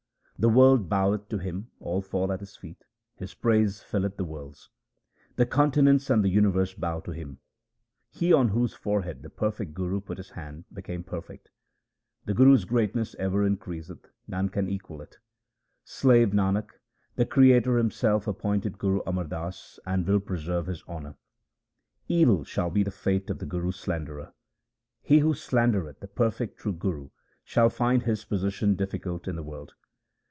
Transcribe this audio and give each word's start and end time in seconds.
The 0.43 0.49
world 0.49 0.89
boweth 0.89 1.29
to 1.29 1.37
him; 1.37 1.69
all 1.79 2.01
fall 2.01 2.31
at 2.31 2.39
his 2.39 2.57
feet; 2.57 2.83
his 3.13 3.35
praise 3.35 3.83
filleth 3.83 4.17
the 4.17 4.25
worlds. 4.25 4.71
The 5.35 5.45
continents 5.45 6.09
and 6.09 6.23
the 6.25 6.29
universe 6.29 6.73
bow 6.73 6.99
to 7.01 7.11
him; 7.11 7.37
he 8.09 8.33
on 8.33 8.47
whose 8.47 8.73
forehead 8.73 9.21
the 9.21 9.29
perfect 9.29 9.75
Guru 9.75 10.01
put 10.01 10.17
his 10.17 10.31
hand 10.31 10.65
became 10.73 11.03
perfect. 11.03 11.51
The 12.25 12.33
Guru's 12.33 12.65
greatness 12.65 13.15
ever 13.19 13.45
increaseth; 13.45 14.07
none 14.27 14.49
can 14.49 14.67
equal 14.67 14.99
it. 15.03 15.19
Slave 15.83 16.31
Nanak, 16.31 16.71
the 17.17 17.25
Creator 17.27 17.77
Himself 17.77 18.25
appointed 18.27 18.79
Guru 18.79 19.01
Amar 19.05 19.25
Das, 19.25 19.77
and 19.85 20.07
will 20.07 20.19
preserve 20.19 20.65
his 20.65 20.81
honour. 20.87 21.17
Evil 22.07 22.43
shall 22.45 22.71
be 22.71 22.81
the 22.81 22.89
fate 22.89 23.29
of 23.29 23.37
the 23.37 23.45
Guru's 23.45 23.75
slanderer:— 23.79 24.33
He 25.03 25.19
who 25.19 25.35
slandereth 25.35 25.99
the 25.99 26.07
perfect 26.07 26.57
true 26.57 26.73
Guru 26.73 27.11
shall 27.43 27.69
find 27.69 28.01
his 28.01 28.25
position 28.25 28.75
difficult 28.75 29.27
in 29.27 29.35
the 29.35 29.43
world. 29.43 29.75